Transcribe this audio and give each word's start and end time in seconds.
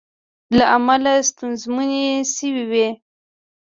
له 0.57 0.65
امله 0.77 1.13
ستونزمنې 1.29 2.05
شوې 2.35 2.63
وې 2.71 2.87